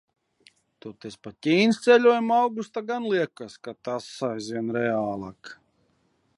Toties 0.85 1.17
par 1.27 1.35
Ķīnas 1.47 1.81
ceļojumu 1.83 2.35
augustā 2.37 2.83
gan 2.89 3.07
liekas, 3.13 3.59
ka 3.69 3.77
tas 3.89 4.09
aizvien 4.33 4.77
reālāk. 4.81 5.57